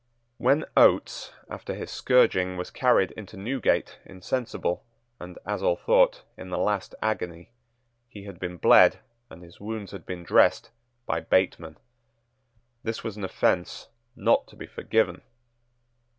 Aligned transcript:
When 0.39 0.65
Oates, 0.75 1.31
after 1.47 1.75
his 1.75 1.91
scourging, 1.91 2.57
was 2.57 2.71
carried 2.71 3.11
into 3.11 3.37
Newgate 3.37 3.99
insensible, 4.03 4.83
and, 5.19 5.37
as 5.45 5.61
all 5.61 5.75
thought, 5.75 6.23
in 6.35 6.49
the 6.49 6.57
last 6.57 6.95
agony, 7.03 7.51
he 8.07 8.23
had 8.23 8.39
been 8.39 8.57
bled 8.57 8.97
and 9.29 9.43
his 9.43 9.59
wounds 9.59 9.91
had 9.91 10.07
been 10.07 10.23
dressed 10.23 10.71
by 11.05 11.19
Bateman. 11.19 11.77
This 12.81 13.03
was 13.03 13.15
an 13.15 13.23
offence 13.23 13.89
not 14.15 14.47
to 14.47 14.55
be 14.55 14.65
forgiven. 14.65 15.21